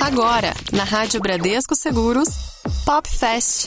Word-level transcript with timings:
Agora, 0.00 0.54
na 0.72 0.82
Rádio 0.82 1.20
Bradesco 1.20 1.76
Seguros, 1.76 2.28
Pop 2.86 3.06
Fest. 3.06 3.66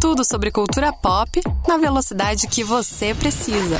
Tudo 0.00 0.24
sobre 0.24 0.50
cultura 0.50 0.90
pop 0.92 1.42
na 1.68 1.76
velocidade 1.76 2.48
que 2.48 2.64
você 2.64 3.14
precisa. 3.14 3.78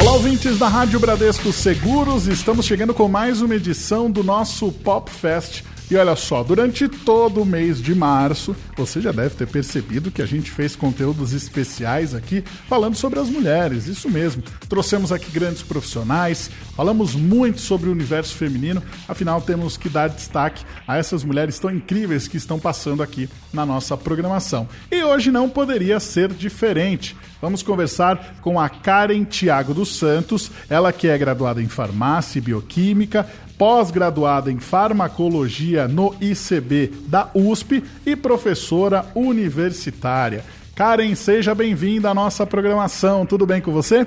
Olá, 0.00 0.12
ouvintes 0.12 0.58
da 0.58 0.66
Rádio 0.66 0.98
Bradesco 0.98 1.52
Seguros, 1.52 2.26
estamos 2.26 2.64
chegando 2.64 2.94
com 2.94 3.06
mais 3.08 3.42
uma 3.42 3.54
edição 3.54 4.10
do 4.10 4.24
nosso 4.24 4.72
Pop 4.72 5.10
Fest 5.10 5.62
e 5.90 5.96
olha 5.96 6.14
só, 6.14 6.42
durante 6.42 6.86
todo 6.86 7.40
o 7.40 7.46
mês 7.46 7.80
de 7.80 7.94
março, 7.94 8.54
você 8.76 9.00
já 9.00 9.10
deve 9.10 9.34
ter 9.34 9.46
percebido 9.46 10.10
que 10.10 10.20
a 10.20 10.26
gente 10.26 10.50
fez 10.50 10.76
conteúdos 10.76 11.32
especiais 11.32 12.14
aqui 12.14 12.44
falando 12.68 12.94
sobre 12.94 13.18
as 13.18 13.30
mulheres, 13.30 13.86
isso 13.86 14.10
mesmo. 14.10 14.42
Trouxemos 14.68 15.10
aqui 15.12 15.30
grandes 15.30 15.62
profissionais, 15.62 16.50
falamos 16.76 17.14
muito 17.14 17.60
sobre 17.60 17.88
o 17.88 17.92
universo 17.92 18.34
feminino, 18.34 18.82
afinal 19.08 19.40
temos 19.40 19.78
que 19.78 19.88
dar 19.88 20.08
destaque 20.08 20.64
a 20.86 20.98
essas 20.98 21.24
mulheres 21.24 21.58
tão 21.58 21.70
incríveis 21.70 22.28
que 22.28 22.36
estão 22.36 22.58
passando 22.58 23.02
aqui 23.02 23.28
na 23.52 23.64
nossa 23.64 23.96
programação. 23.96 24.68
E 24.90 25.02
hoje 25.02 25.30
não 25.30 25.48
poderia 25.48 25.98
ser 26.00 26.28
diferente. 26.28 27.16
Vamos 27.40 27.62
conversar 27.62 28.36
com 28.40 28.58
a 28.58 28.68
Karen 28.68 29.24
Tiago 29.24 29.72
dos 29.72 29.96
Santos, 29.96 30.50
ela 30.68 30.92
que 30.92 31.06
é 31.06 31.16
graduada 31.16 31.62
em 31.62 31.68
farmácia 31.68 32.38
e 32.38 32.42
bioquímica, 32.42 33.28
pós-graduada 33.56 34.50
em 34.50 34.58
farmacologia 34.58 35.86
no 35.86 36.14
ICB 36.20 36.92
da 37.06 37.30
USP 37.34 37.84
e 38.04 38.16
professora 38.16 39.06
universitária. 39.14 40.44
Karen, 40.74 41.14
seja 41.14 41.54
bem-vinda 41.54 42.10
à 42.10 42.14
nossa 42.14 42.46
programação. 42.46 43.24
Tudo 43.24 43.46
bem 43.46 43.60
com 43.60 43.72
você? 43.72 44.06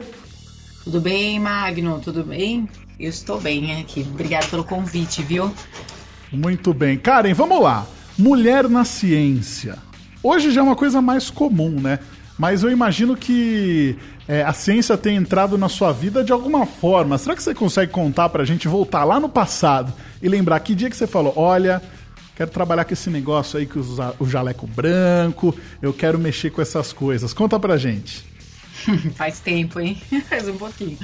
Tudo 0.84 1.00
bem, 1.00 1.40
Magno? 1.40 2.00
Tudo 2.00 2.24
bem? 2.24 2.68
Eu 3.00 3.10
estou 3.10 3.40
bem 3.40 3.80
aqui. 3.80 4.06
Obrigada 4.10 4.48
pelo 4.48 4.64
convite, 4.64 5.22
viu? 5.22 5.54
Muito 6.32 6.74
bem. 6.74 6.98
Karen, 6.98 7.34
vamos 7.34 7.62
lá. 7.62 7.86
Mulher 8.18 8.70
na 8.70 8.84
ciência. 8.84 9.78
Hoje 10.24 10.52
já 10.52 10.62
é 10.62 10.64
uma 10.64 10.76
coisa 10.76 11.02
mais 11.02 11.30
comum, 11.30 11.80
né? 11.80 12.00
Mas 12.42 12.64
eu 12.64 12.72
imagino 12.72 13.16
que 13.16 13.96
é, 14.28 14.42
a 14.42 14.52
ciência 14.52 14.98
tem 14.98 15.16
entrado 15.16 15.60
na 15.60 15.70
sua 15.70 15.92
vida 15.92 16.24
de 16.24 16.32
alguma 16.32 16.66
forma. 16.66 17.16
Será 17.20 17.36
que 17.36 17.44
você 17.44 17.54
consegue 17.54 17.92
contar 17.92 18.30
pra 18.30 18.44
gente 18.44 18.68
voltar 18.68 19.04
lá 19.04 19.20
no 19.20 19.30
passado 19.30 19.94
e 20.20 20.28
lembrar 20.28 20.60
que 20.62 20.74
dia 20.74 20.90
que 20.90 20.98
você 20.98 21.06
falou, 21.06 21.34
olha, 21.36 21.80
quero 22.36 22.50
trabalhar 22.50 22.84
com 22.84 22.94
esse 22.94 23.12
negócio 23.12 23.60
aí 23.60 23.68
que 23.68 23.78
usa 23.78 24.16
o 24.18 24.26
jaleco 24.26 24.66
branco, 24.66 25.56
eu 25.84 25.94
quero 25.94 26.18
mexer 26.18 26.50
com 26.50 26.64
essas 26.64 26.92
coisas. 26.92 27.32
Conta 27.32 27.60
pra 27.60 27.78
gente. 27.78 28.26
Faz 29.14 29.40
tempo, 29.40 29.80
hein? 29.80 30.02
Faz 30.28 30.48
um 30.48 30.58
pouquinho. 30.58 30.98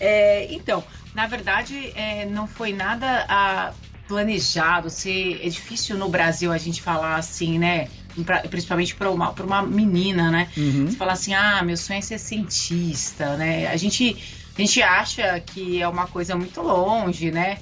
É, 0.00 0.50
então, 0.50 0.82
na 1.14 1.26
verdade, 1.26 1.92
é, 1.94 2.24
não 2.24 2.46
foi 2.46 2.72
nada 2.72 3.26
a, 3.28 3.68
ah, 3.68 3.72
planejado. 4.08 4.88
Se, 4.88 5.38
é 5.42 5.48
difícil 5.50 5.98
no 5.98 6.08
Brasil 6.08 6.50
a 6.50 6.56
gente 6.56 6.80
falar 6.80 7.16
assim, 7.16 7.58
né? 7.58 7.88
Pra, 8.24 8.40
principalmente 8.40 8.94
para 8.94 9.10
uma, 9.10 9.30
uma 9.30 9.62
menina, 9.62 10.30
né? 10.30 10.48
Uhum. 10.56 10.86
Você 10.86 10.96
fala 10.96 11.12
assim, 11.12 11.34
ah, 11.34 11.62
meu 11.62 11.76
sonho 11.76 11.98
é 11.98 12.02
ser 12.02 12.18
cientista, 12.18 13.36
né? 13.36 13.66
A 13.68 13.76
gente, 13.76 14.16
a 14.56 14.60
gente 14.60 14.82
acha 14.82 15.40
que 15.40 15.80
é 15.80 15.88
uma 15.88 16.06
coisa 16.06 16.36
muito 16.36 16.60
longe, 16.60 17.30
né? 17.30 17.58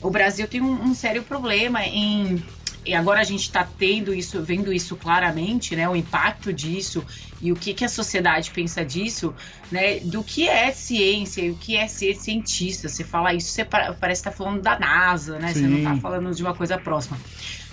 O 0.00 0.10
Brasil 0.10 0.48
tem 0.48 0.60
um, 0.60 0.82
um 0.82 0.94
sério 0.94 1.22
problema 1.22 1.84
em 1.84 2.42
e 2.84 2.94
agora 2.94 3.20
a 3.20 3.24
gente 3.24 3.42
está 3.42 3.64
tendo 3.78 4.12
isso, 4.12 4.42
vendo 4.42 4.72
isso 4.72 4.96
claramente, 4.96 5.76
né, 5.76 5.88
o 5.88 5.94
impacto 5.94 6.52
disso 6.52 7.04
e 7.40 7.52
o 7.52 7.56
que, 7.56 7.72
que 7.74 7.84
a 7.84 7.88
sociedade 7.88 8.50
pensa 8.50 8.84
disso, 8.84 9.32
né, 9.70 10.00
do 10.00 10.24
que 10.24 10.48
é 10.48 10.72
ciência 10.72 11.42
e 11.42 11.50
o 11.50 11.54
que 11.54 11.76
é 11.76 11.86
ser 11.86 12.16
cientista. 12.16 12.88
Você 12.88 13.04
fala 13.04 13.32
isso, 13.32 13.52
você 13.52 13.64
parece 13.64 14.20
estar 14.20 14.32
tá 14.32 14.36
falando 14.36 14.60
da 14.60 14.78
NASA, 14.78 15.38
né? 15.38 15.52
Sim. 15.52 15.60
Você 15.60 15.66
não 15.68 15.78
está 15.78 15.96
falando 15.96 16.34
de 16.34 16.42
uma 16.42 16.54
coisa 16.54 16.76
próxima. 16.76 17.18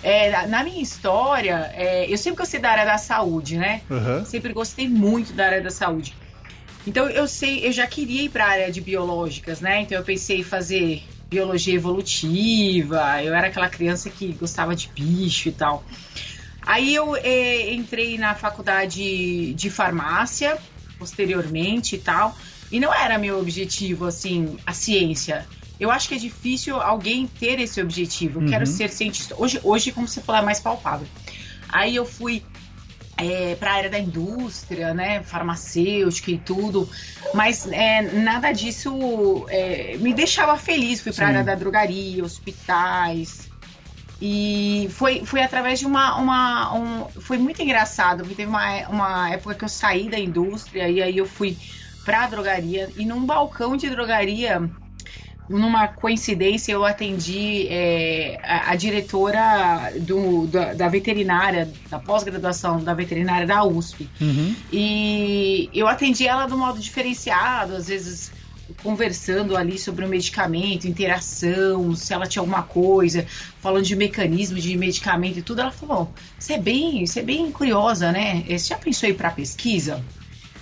É, 0.02 0.46
na 0.46 0.64
minha 0.64 0.82
história, 0.82 1.70
é, 1.74 2.10
eu 2.10 2.16
sempre 2.16 2.38
gostei 2.38 2.60
da 2.60 2.70
área 2.70 2.86
da 2.86 2.98
saúde, 2.98 3.58
né? 3.58 3.82
Uhum. 3.90 4.24
Sempre 4.24 4.52
gostei 4.52 4.88
muito 4.88 5.32
da 5.32 5.46
área 5.46 5.62
da 5.62 5.70
saúde. 5.70 6.14
Então 6.86 7.08
eu 7.08 7.28
sei, 7.28 7.66
eu 7.66 7.72
já 7.72 7.86
queria 7.86 8.22
ir 8.22 8.30
para 8.30 8.46
a 8.46 8.48
área 8.48 8.72
de 8.72 8.80
biológicas, 8.80 9.60
né? 9.60 9.82
Então 9.82 9.98
eu 9.98 10.04
pensei 10.04 10.40
em 10.40 10.44
fazer 10.44 11.02
biologia 11.28 11.74
evolutiva, 11.74 13.22
eu 13.22 13.34
era 13.34 13.48
aquela 13.48 13.68
criança 13.68 14.10
que 14.10 14.32
gostava 14.32 14.74
de 14.74 14.88
bicho 14.88 15.48
e 15.48 15.52
tal. 15.52 15.84
Aí 16.62 16.94
eu 16.94 17.14
é, 17.16 17.72
entrei 17.72 18.18
na 18.18 18.34
faculdade 18.34 19.54
de 19.54 19.70
farmácia, 19.70 20.58
posteriormente 20.98 21.96
e 21.96 21.98
tal, 21.98 22.36
e 22.72 22.80
não 22.80 22.92
era 22.92 23.18
meu 23.18 23.38
objetivo, 23.38 24.06
assim, 24.06 24.56
a 24.66 24.72
ciência. 24.72 25.46
Eu 25.80 25.90
acho 25.90 26.08
que 26.08 26.14
é 26.14 26.18
difícil 26.18 26.76
alguém 26.76 27.26
ter 27.26 27.58
esse 27.58 27.80
objetivo. 27.80 28.38
Eu 28.38 28.44
uhum. 28.44 28.50
quero 28.50 28.66
ser 28.66 28.90
cientista. 28.90 29.34
Hoje, 29.38 29.58
hoje, 29.64 29.90
como 29.90 30.06
você 30.06 30.20
falou, 30.20 30.42
é 30.42 30.44
mais 30.44 30.60
palpável. 30.60 31.08
Aí 31.70 31.96
eu 31.96 32.04
fui 32.04 32.44
é, 33.16 33.54
para 33.54 33.72
a 33.72 33.74
área 33.74 33.90
da 33.90 33.98
indústria, 33.98 34.92
né, 34.92 35.22
farmacêutica 35.22 36.30
e 36.30 36.38
tudo, 36.38 36.88
mas 37.34 37.66
é, 37.70 38.02
nada 38.02 38.52
disso 38.52 39.46
é, 39.48 39.96
me 39.98 40.12
deixava 40.12 40.56
feliz. 40.56 41.00
Fui 41.00 41.12
para 41.12 41.26
a 41.26 41.28
área 41.28 41.44
da 41.44 41.54
drogaria, 41.54 42.22
hospitais. 42.22 43.48
E 44.20 44.88
foi, 44.90 45.24
foi 45.24 45.42
através 45.42 45.78
de 45.78 45.86
uma. 45.86 46.16
uma 46.16 46.74
um, 46.74 47.08
foi 47.20 47.38
muito 47.38 47.62
engraçado. 47.62 48.22
Teve 48.24 48.44
uma, 48.44 48.88
uma 48.88 49.30
época 49.30 49.54
que 49.54 49.64
eu 49.64 49.68
saí 49.68 50.10
da 50.10 50.18
indústria 50.18 50.90
e 50.90 51.02
aí 51.02 51.16
eu 51.16 51.24
fui 51.24 51.56
para 52.04 52.24
a 52.24 52.26
drogaria. 52.26 52.90
E 52.96 53.06
num 53.06 53.24
balcão 53.24 53.78
de 53.78 53.88
drogaria 53.88 54.70
numa 55.58 55.88
coincidência, 55.88 56.72
eu 56.72 56.84
atendi 56.84 57.66
é, 57.68 58.38
a, 58.42 58.70
a, 58.70 58.76
diretora 58.76 59.92
do, 60.00 60.46
da, 60.46 60.74
da 60.74 60.88
veterinária, 60.88 61.68
da 61.90 61.98
pós-graduação 61.98 62.82
da 62.82 62.94
veterinária 62.94 63.46
da 63.46 63.64
USP. 63.64 64.08
Uhum. 64.20 64.54
E 64.72 65.68
eu 65.74 65.88
atendi 65.88 66.26
ela 66.26 66.46
de 66.46 66.54
um 66.54 66.58
modo 66.58 66.78
diferenciado, 66.78 67.74
às 67.74 67.88
vezes 67.88 68.30
conversando 68.82 69.56
ali 69.56 69.76
sobre 69.76 70.04
o 70.04 70.08
medicamento, 70.08 70.86
interação, 70.86 71.96
se 71.96 72.14
ela 72.14 72.26
tinha 72.26 72.40
alguma 72.40 72.62
coisa, 72.62 73.26
falando 73.60 73.84
de 73.84 73.96
mecanismo 73.96 74.58
de 74.58 74.76
medicamento 74.76 75.40
e 75.40 75.42
tudo. 75.42 75.62
Ela 75.62 75.72
falou: 75.72 76.12
você 76.38 76.54
é 76.54 76.58
bem, 76.58 77.04
você 77.04 77.20
é 77.20 77.24
bem 77.24 77.50
curiosa, 77.50 78.12
né? 78.12 78.44
Você 78.46 78.68
já 78.68 78.78
pensou 78.78 79.08
em 79.08 79.12
ir 79.12 79.16
para 79.16 79.30
pesquisa? 79.30 80.02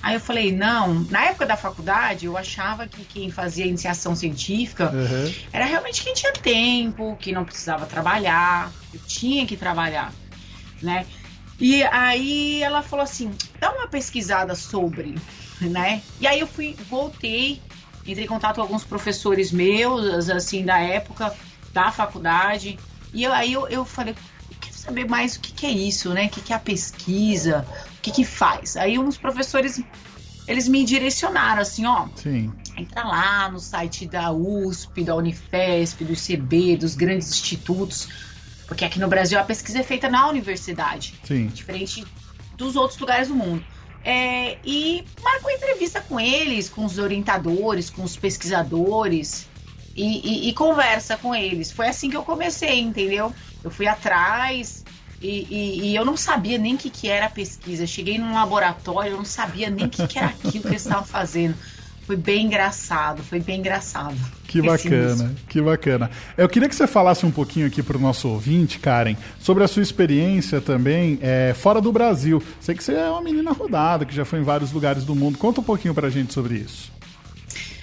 Aí 0.03 0.15
eu 0.15 0.21
falei, 0.21 0.53
não, 0.53 0.95
na 1.11 1.25
época 1.25 1.45
da 1.45 1.57
faculdade 1.57 2.27
eu 2.27 2.37
achava 2.37 2.87
que 2.87 3.05
quem 3.05 3.31
fazia 3.31 3.67
iniciação 3.67 4.15
científica 4.15 4.91
uhum. 4.93 5.35
era 5.53 5.65
realmente 5.65 6.03
quem 6.03 6.15
tinha 6.15 6.33
tempo, 6.33 7.17
que 7.21 7.33
não 7.33 7.45
precisava 7.45 7.85
trabalhar, 7.85 8.71
eu 8.95 9.01
tinha 9.07 9.45
que 9.45 9.57
trabalhar, 9.57 10.13
né? 10.81 11.05
E 11.61 11.83
aí 11.83 12.63
ela 12.63 12.83
falou 12.83 13.03
assim, 13.03 13.33
dá 13.59 13.73
uma 13.73 13.89
pesquisada 13.89 14.55
sobre, 14.55 15.17
né? 15.61 16.01
E 16.21 16.27
aí 16.27 16.39
eu 16.39 16.47
fui, 16.47 16.77
voltei, 16.89 17.61
entrei 18.07 18.25
em 18.25 18.29
contato 18.29 18.57
com 18.57 18.63
alguns 18.63 18.85
professores 18.85 19.51
meus, 19.51 20.31
assim, 20.31 20.65
da 20.65 20.79
época, 20.79 21.35
da 21.73 21.91
faculdade, 21.91 22.79
e 23.13 23.25
eu, 23.25 23.33
aí 23.33 23.53
eu, 23.53 23.67
eu 23.69 23.85
falei, 23.85 24.15
quero 24.61 24.75
saber 24.75 25.09
mais 25.09 25.37
o 25.37 25.41
que, 25.41 25.53
que 25.53 25.67
é 25.67 25.71
isso, 25.71 26.11
né? 26.11 26.27
O 26.27 26.29
que, 26.29 26.41
que 26.41 26.53
é 26.53 26.57
a 26.57 26.61
pesquisa, 26.61 27.67
o 27.99 28.01
que 28.01 28.11
que 28.11 28.25
faz? 28.25 28.77
Aí 28.77 28.99
uns 28.99 29.19
professores, 29.19 29.83
eles 30.47 30.69
me 30.69 30.85
direcionaram 30.85 31.63
assim, 31.63 31.85
ó. 31.85 32.09
Sim. 32.15 32.53
Entra 32.77 33.05
lá 33.05 33.51
no 33.51 33.59
site 33.59 34.07
da 34.07 34.31
USP, 34.31 35.05
da 35.05 35.15
Unifesp, 35.17 36.05
do 36.05 36.13
ICB, 36.13 36.77
dos 36.77 36.95
grandes 36.95 37.29
institutos, 37.29 38.09
porque 38.67 38.85
aqui 38.85 39.01
no 39.01 39.09
Brasil 39.09 39.39
a 39.39 39.45
pesquisa 39.45 39.81
é 39.81 39.83
feita 39.83 40.09
na 40.09 40.29
universidade, 40.29 41.15
Sim. 41.25 41.49
diferente 41.49 42.07
dos 42.57 42.77
outros 42.77 42.99
lugares 42.99 43.29
do 43.29 43.35
mundo. 43.35 43.65
É, 44.05 44.59
e 44.65 45.05
marcou 45.23 45.51
entrevista 45.51 46.01
com 46.01 46.21
eles, 46.21 46.69
com 46.69 46.85
os 46.85 46.99
orientadores, 46.99 47.91
com 47.91 48.05
os 48.05 48.17
pesquisadores 48.17 49.49
e, 49.97 50.47
e, 50.47 50.49
e 50.49 50.55
conversa 50.55 51.17
com 51.17 51.35
eles. 51.35 51.73
Foi 51.73 51.89
assim 51.89 52.09
que 52.09 52.17
eu 52.17 52.23
comecei, 52.23 52.81
entendeu? 52.81 53.35
Eu 53.63 53.71
fui 53.71 53.89
atrás, 53.89 54.78
e, 55.21 55.47
e, 55.51 55.81
e, 55.89 55.97
eu 55.97 56.05
não 56.05 56.17
sabia 56.17 56.59
nem 56.59 56.75
o 56.75 56.79
que, 56.79 56.91
que 56.91 57.09
era 57.09 57.27
a 57.27 57.31
pesquisa. 57.31 57.87
cheguei 57.87 58.19
num 58.19 58.35
laboratório, 58.35 59.13
eu 59.13 59.17
não 59.17 59.25
sabia 59.25 59.69
nem 59.69 59.87
o 59.87 59.89
que, 59.89 60.07
que 60.07 60.19
era 60.19 60.29
aquilo 60.29 60.63
que 60.63 60.69
eles 60.69 60.83
estavam 60.83 61.05
fazendo. 61.05 61.57
Foi 62.07 62.17
bem 62.17 62.47
engraçado, 62.47 63.23
foi 63.23 63.39
bem 63.39 63.59
engraçado. 63.59 64.17
Que 64.47 64.63
bacana, 64.63 65.35
que 65.47 65.61
bacana. 65.61 66.11
Eu 66.39 66.49
queria 66.49 66.67
que 66.67 66.75
você 66.75 66.87
falasse 66.87 67.27
um 67.27 67.31
pouquinho 67.31 67.67
aqui 67.67 67.83
para 67.83 67.99
o 67.99 68.01
nosso 68.01 68.29
ouvinte, 68.29 68.79
Karen, 68.79 69.15
sobre 69.39 69.63
a 69.63 69.69
sua 69.69 69.83
experiência 69.83 70.59
também 70.59 71.19
é, 71.21 71.53
fora 71.55 71.83
do 71.83 71.93
Brasil. 71.93 72.43
Sei 72.61 72.75
que 72.75 72.83
você 72.83 72.95
é 72.95 73.11
uma 73.11 73.21
menina 73.21 73.53
rodada, 73.53 74.07
que 74.07 74.15
já 74.15 74.25
foi 74.25 74.39
em 74.39 74.43
vários 74.43 74.73
lugares 74.73 75.05
do 75.05 75.15
mundo. 75.15 75.37
Conta 75.37 75.61
um 75.61 75.65
pouquinho 75.65 75.93
para 75.93 76.07
a 76.07 76.11
gente 76.11 76.33
sobre 76.33 76.55
isso. 76.55 76.91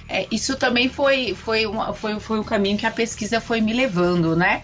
É, 0.10 0.26
isso 0.32 0.56
também 0.56 0.90
foi, 0.90 1.36
foi, 1.36 1.68
uma, 1.68 1.94
foi, 1.94 2.20
foi 2.20 2.40
o 2.40 2.44
caminho 2.44 2.78
que 2.78 2.86
a 2.86 2.92
pesquisa 2.92 3.40
foi 3.40 3.62
me 3.62 3.74
levando, 3.74 4.36
né? 4.36 4.64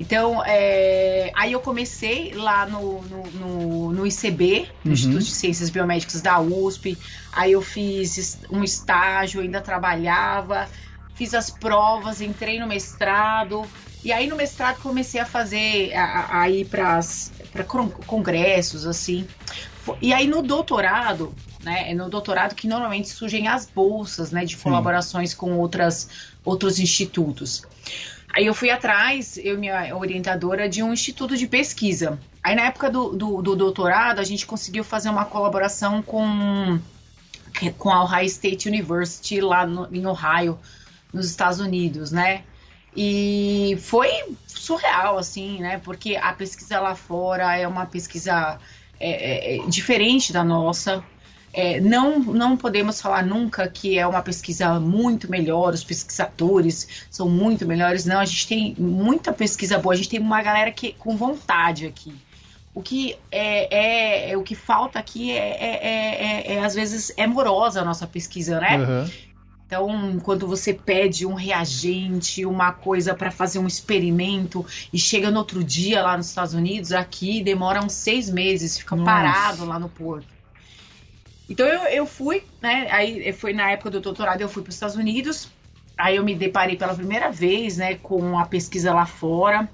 Então, 0.00 0.42
é, 0.44 1.32
aí 1.34 1.52
eu 1.52 1.60
comecei 1.60 2.32
lá 2.32 2.66
no, 2.66 3.02
no, 3.02 3.30
no, 3.32 3.92
no 3.92 4.06
ICB, 4.06 4.68
no 4.84 4.90
uhum. 4.90 4.92
Instituto 4.92 5.24
de 5.24 5.34
Ciências 5.34 5.70
Biomédicas 5.70 6.22
da 6.22 6.38
USP. 6.40 6.96
Aí 7.32 7.52
eu 7.52 7.62
fiz 7.62 8.38
um 8.50 8.62
estágio, 8.62 9.40
ainda 9.40 9.60
trabalhava, 9.60 10.68
fiz 11.14 11.34
as 11.34 11.50
provas, 11.50 12.20
entrei 12.20 12.60
no 12.60 12.66
mestrado. 12.66 13.66
E 14.04 14.12
aí 14.12 14.28
no 14.28 14.36
mestrado 14.36 14.80
comecei 14.80 15.20
a 15.20 15.26
fazer, 15.26 15.92
a, 15.94 16.42
a 16.42 16.50
ir 16.50 16.66
para 16.66 17.00
congressos, 18.06 18.86
assim. 18.86 19.26
E 20.00 20.12
aí 20.12 20.28
no 20.28 20.42
doutorado, 20.42 21.34
né? 21.62 21.90
É 21.90 21.94
no 21.94 22.08
doutorado 22.08 22.54
que 22.54 22.68
normalmente 22.68 23.08
surgem 23.08 23.48
as 23.48 23.66
bolsas, 23.66 24.30
né? 24.30 24.44
De 24.44 24.56
Sim. 24.56 24.62
colaborações 24.62 25.34
com 25.34 25.58
outras, 25.58 26.08
outros 26.44 26.78
institutos. 26.78 27.64
Aí 28.32 28.46
eu 28.46 28.54
fui 28.54 28.70
atrás, 28.70 29.38
eu 29.38 29.54
e 29.54 29.58
minha 29.58 29.96
orientadora, 29.96 30.68
de 30.68 30.82
um 30.82 30.92
instituto 30.92 31.36
de 31.36 31.46
pesquisa. 31.46 32.18
Aí 32.42 32.54
na 32.54 32.62
época 32.62 32.90
do, 32.90 33.10
do, 33.10 33.42
do 33.42 33.56
doutorado, 33.56 34.20
a 34.20 34.24
gente 34.24 34.46
conseguiu 34.46 34.84
fazer 34.84 35.08
uma 35.08 35.24
colaboração 35.24 36.02
com, 36.02 36.78
com 37.78 37.90
a 37.90 38.04
Ohio 38.04 38.26
State 38.26 38.68
University 38.68 39.40
lá 39.40 39.66
no, 39.66 39.88
em 39.94 40.06
Ohio, 40.06 40.58
nos 41.12 41.26
Estados 41.26 41.58
Unidos, 41.58 42.12
né? 42.12 42.44
E 42.96 43.78
foi 43.80 44.08
surreal, 44.46 45.18
assim, 45.18 45.60
né? 45.60 45.78
Porque 45.78 46.16
a 46.16 46.32
pesquisa 46.32 46.80
lá 46.80 46.94
fora 46.94 47.56
é 47.56 47.66
uma 47.66 47.86
pesquisa 47.86 48.58
é, 48.98 49.10
é, 49.10 49.56
é, 49.56 49.66
diferente 49.66 50.32
da 50.32 50.42
nossa. 50.42 51.02
É, 51.52 51.80
não, 51.80 52.18
não 52.18 52.56
podemos 52.56 53.00
falar 53.00 53.24
nunca 53.24 53.66
que 53.68 53.98
é 53.98 54.06
uma 54.06 54.22
pesquisa 54.22 54.78
muito 54.78 55.30
melhor, 55.30 55.72
os 55.72 55.82
pesquisadores 55.82 57.06
são 57.10 57.28
muito 57.28 57.66
melhores. 57.66 58.04
Não, 58.04 58.20
a 58.20 58.24
gente 58.24 58.46
tem 58.46 58.74
muita 58.78 59.32
pesquisa 59.32 59.78
boa, 59.78 59.94
a 59.94 59.96
gente 59.96 60.08
tem 60.08 60.20
uma 60.20 60.42
galera 60.42 60.70
que 60.70 60.92
com 60.92 61.16
vontade 61.16 61.86
aqui. 61.86 62.14
O 62.74 62.82
que 62.82 63.16
é, 63.30 63.76
é, 63.76 64.30
é 64.30 64.36
o 64.36 64.42
que 64.42 64.54
falta 64.54 64.98
aqui 64.98 65.32
é, 65.32 65.64
é, 65.64 66.54
é, 66.54 66.64
às 66.64 66.74
vezes 66.74 67.12
é 67.16 67.26
morosa 67.26 67.80
a 67.80 67.84
nossa 67.84 68.06
pesquisa, 68.06 68.60
né? 68.60 68.78
Uhum. 68.78 69.10
Então, 69.66 70.18
quando 70.22 70.46
você 70.46 70.72
pede 70.72 71.26
um 71.26 71.34
reagente, 71.34 72.46
uma 72.46 72.72
coisa 72.72 73.14
para 73.14 73.30
fazer 73.30 73.58
um 73.58 73.66
experimento 73.66 74.64
e 74.90 74.98
chega 74.98 75.30
no 75.30 75.38
outro 75.38 75.62
dia 75.62 76.02
lá 76.02 76.16
nos 76.16 76.28
Estados 76.28 76.54
Unidos, 76.54 76.92
aqui 76.92 77.42
demora 77.42 77.84
uns 77.84 77.92
seis 77.92 78.30
meses, 78.30 78.78
fica 78.78 78.96
Nossa. 78.96 79.10
parado 79.10 79.66
lá 79.66 79.78
no 79.78 79.90
porto. 79.90 80.37
Então 81.48 81.66
eu, 81.66 81.82
eu 81.84 82.06
fui, 82.06 82.42
né? 82.60 82.88
Aí 82.90 83.32
foi 83.32 83.52
na 83.52 83.70
época 83.70 83.90
do 83.90 84.00
doutorado, 84.00 84.40
eu 84.40 84.48
fui 84.48 84.62
para 84.62 84.70
os 84.70 84.76
Estados 84.76 84.96
Unidos. 84.96 85.48
Aí 85.96 86.16
eu 86.16 86.24
me 86.24 86.34
deparei 86.34 86.76
pela 86.76 86.94
primeira 86.94 87.30
vez, 87.30 87.78
né, 87.78 87.96
com 87.96 88.38
a 88.38 88.46
pesquisa 88.46 88.94
lá 88.94 89.06
fora. 89.06 89.68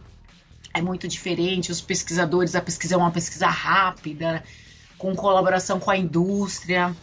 É 0.72 0.80
muito 0.80 1.06
diferente. 1.06 1.70
Os 1.70 1.80
pesquisadores, 1.80 2.54
a 2.54 2.62
pesquisa 2.62 2.94
é 2.94 2.98
uma 2.98 3.10
pesquisa 3.10 3.46
rápida, 3.46 4.42
com 4.96 5.14
colaboração 5.14 5.78
com 5.78 5.90
a 5.90 5.96
indústria. 5.96 6.94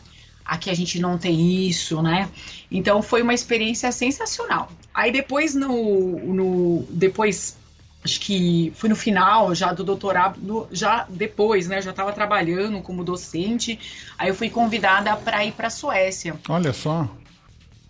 Aqui 0.43 0.69
a 0.69 0.73
gente 0.73 0.99
não 0.99 1.17
tem 1.17 1.67
isso, 1.67 2.01
né? 2.01 2.29
Então 2.69 3.01
foi 3.01 3.21
uma 3.21 3.33
experiência 3.33 3.91
sensacional. 3.91 4.71
Aí 4.93 5.11
depois 5.11 5.53
no, 5.53 6.19
no 6.33 6.85
depois 6.89 7.57
acho 8.03 8.19
que 8.19 8.71
foi 8.75 8.89
no 8.89 8.95
final 8.95 9.53
já 9.53 9.71
do 9.73 9.83
doutorado, 9.83 10.67
já 10.71 11.05
depois, 11.09 11.67
né? 11.67 11.81
Já 11.81 11.91
estava 11.91 12.11
trabalhando 12.11 12.81
como 12.81 13.03
docente. 13.03 13.79
Aí 14.17 14.29
eu 14.29 14.35
fui 14.35 14.49
convidada 14.49 15.15
para 15.15 15.45
ir 15.45 15.51
para 15.51 15.67
a 15.67 15.69
Suécia. 15.69 16.35
Olha 16.49 16.73
só. 16.73 17.07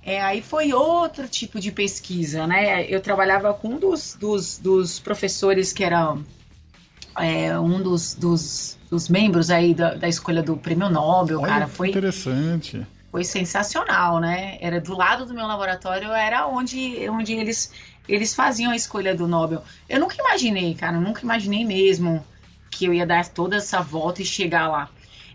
É, 0.04 0.22
aí 0.22 0.42
foi 0.42 0.74
outro 0.74 1.28
tipo 1.28 1.60
de 1.60 1.72
pesquisa, 1.72 2.48
né? 2.48 2.86
Eu 2.86 3.00
trabalhava 3.00 3.54
com 3.54 3.70
um 3.70 3.80
dos, 3.80 4.16
dos, 4.20 4.58
dos 4.58 5.00
professores 5.00 5.72
que 5.72 5.84
era 5.84 6.18
é, 7.18 7.58
um 7.60 7.82
dos, 7.82 8.16
dos, 8.16 8.78
dos, 8.90 9.08
membros 9.08 9.52
aí 9.52 9.76
da, 9.76 9.94
da 9.94 10.08
escolha 10.08 10.42
do 10.42 10.58
prêmio 10.58 10.90
Nobel, 10.90 11.40
Olha, 11.40 11.48
cara. 11.48 11.68
Foi 11.68 11.90
interessante 11.90 12.86
foi 13.12 13.26
sensacional, 13.26 14.20
né? 14.22 14.58
Era 14.62 14.80
do 14.80 14.96
lado 14.96 15.26
do 15.26 15.34
meu 15.34 15.46
laboratório, 15.46 16.10
era 16.12 16.48
onde, 16.48 17.10
onde 17.10 17.34
eles, 17.34 17.72
eles 18.14 18.36
faziam 18.36 18.72
a 18.72 18.76
escolha 18.76 19.16
do 19.16 19.28
Nobel. 19.28 19.64
Eu 19.88 20.00
nunca 20.00 20.16
imaginei, 20.20 20.76
cara, 20.76 21.00
nunca 21.00 21.22
imaginei 21.22 21.64
mesmo 21.64 22.24
que 22.70 22.86
eu 22.86 22.94
ia 22.94 23.06
dar 23.06 23.28
toda 23.28 23.56
essa 23.56 23.82
volta 23.82 24.22
e 24.22 24.26
chegar 24.26 24.68
lá. 24.68 24.90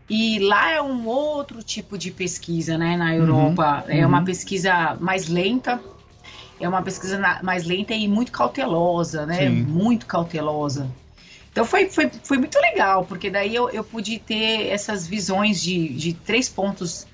E 0.08 0.38
lá 0.38 0.70
é 0.70 0.81
um 0.81 1.06
outro 1.06 1.62
tipo 1.62 1.99
de 1.99 2.11
pesquisa, 2.11 2.78
né? 2.78 2.96
Na 2.96 3.14
Europa. 3.14 3.84
Uhum, 3.87 3.94
é 3.94 4.06
uma 4.06 4.19
uhum. 4.19 4.25
pesquisa 4.25 4.96
mais 5.00 5.26
lenta. 5.26 5.81
É 6.61 6.69
uma 6.69 6.82
pesquisa 6.82 7.19
mais 7.43 7.64
lenta 7.64 7.94
e 7.94 8.06
muito 8.06 8.31
cautelosa, 8.31 9.26
né? 9.26 9.49
Sim. 9.49 9.62
Muito 9.62 10.06
cautelosa. 10.06 10.88
Então 11.50 11.64
foi, 11.64 11.88
foi, 11.88 12.11
foi 12.23 12.37
muito 12.37 12.58
legal, 12.61 13.06
porque 13.06 13.31
daí 13.31 13.55
eu, 13.55 13.70
eu 13.70 13.82
pude 13.82 14.19
ter 14.19 14.69
essas 14.69 15.06
visões 15.06 15.61
de, 15.61 15.88
de 15.88 16.12
três 16.12 16.50
pontos 16.50 17.06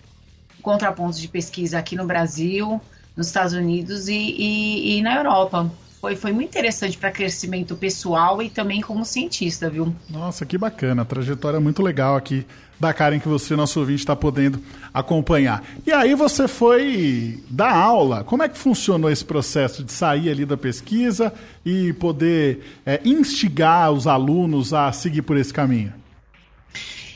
contrapontos 0.61 1.21
de 1.21 1.29
pesquisa 1.29 1.79
aqui 1.79 1.95
no 1.95 2.05
Brasil, 2.05 2.81
nos 3.17 3.27
Estados 3.27 3.53
Unidos 3.53 4.09
e, 4.09 4.15
e, 4.15 4.99
e 4.99 5.03
na 5.03 5.17
Europa. 5.17 5.71
Foi, 6.01 6.17
foi 6.17 6.33
muito 6.33 6.49
interessante 6.49 6.99
para 6.99 7.13
crescimento 7.13 7.77
pessoal 7.77 8.43
e 8.43 8.51
também 8.51 8.81
como 8.81 9.05
cientista, 9.05 9.71
viu? 9.71 9.95
Nossa, 10.11 10.45
que 10.45 10.59
bacana. 10.59 11.05
Trajetória 11.05 11.61
muito 11.61 11.81
legal 11.81 12.17
aqui 12.17 12.45
da 12.81 12.93
Karen 12.93 13.21
que 13.21 13.29
você, 13.29 13.55
nosso 13.55 13.79
ouvinte, 13.79 14.01
está 14.01 14.17
podendo 14.17 14.61
acompanhar. 14.93 15.63
E 15.87 15.93
aí 15.93 16.17
você 16.17 16.49
foi 16.49 17.41
dar 17.49 17.73
aula. 17.73 18.25
Como 18.25 18.43
é 18.43 18.49
que 18.49 18.59
funcionou 18.59 19.09
esse 19.09 19.25
processo 19.25 19.85
de 19.85 19.93
sair 19.93 20.29
ali 20.29 20.45
da 20.45 20.57
pesquisa 20.57 21.33
e 21.65 21.93
poder 21.93 22.81
é, 22.85 23.01
instigar 23.05 23.93
os 23.93 24.09
alunos 24.09 24.75
a 24.75 24.91
seguir 24.91 25.23
por 25.23 25.37
esse 25.37 25.53
caminho? 25.53 26.02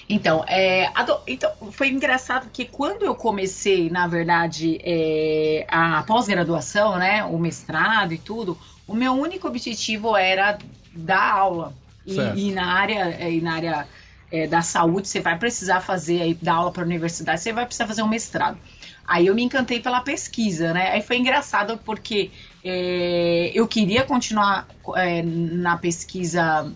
Então, 0.09 0.45
é, 0.47 0.89
do, 1.05 1.21
então, 1.27 1.51
foi 1.73 1.89
engraçado 1.89 2.49
que 2.53 2.65
quando 2.65 3.05
eu 3.05 3.15
comecei, 3.15 3.91
na 3.91 4.07
verdade, 4.07 4.79
é, 4.85 5.67
a 5.69 6.03
pós-graduação, 6.05 6.97
né, 6.97 7.25
o 7.25 7.39
mestrado 7.39 8.15
e 8.15 8.19
tudo, 8.19 8.57
o 8.87 8.95
meu 8.95 9.13
único 9.13 9.49
objetivo 9.49 10.17
era 10.17 10.59
dar 10.95 11.33
aula. 11.33 11.75
E, 12.07 12.15
e 12.15 12.53
na 12.53 12.73
área, 12.73 13.17
é, 13.19 13.33
e 13.33 13.41
na 13.41 13.55
área 13.55 13.89
é, 14.31 14.47
da 14.47 14.63
saúde, 14.63 15.09
você 15.09 15.21
vai 15.21 15.37
precisar 15.37 15.81
fazer, 15.81 16.23
aí, 16.23 16.35
dar 16.35 16.55
aula 16.55 16.71
para 16.71 16.83
a 16.83 16.87
universidade, 16.87 17.41
você 17.41 17.53
vai 17.53 17.67
precisar 17.67 17.89
fazer 17.89 18.03
um 18.03 18.09
mestrado. 18.09 18.59
Aí 19.07 19.27
eu 19.27 19.35
me 19.35 19.43
encantei 19.43 19.81
pela 19.81 20.01
pesquisa, 20.01 20.73
né? 20.73 20.91
Aí 20.91 21.03
foi 21.03 21.17
engraçado 21.17 21.79
porque 21.85 22.31
é, 22.65 23.53
eu 23.55 23.67
queria 23.67 24.05
continuar 24.05 24.67
é, 24.97 25.23
na 25.23 25.77
pesquisa 25.77 26.73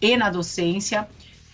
e 0.00 0.16
na 0.16 0.30
docência. 0.30 1.08